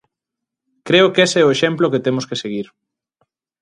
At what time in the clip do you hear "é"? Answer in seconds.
1.41-1.45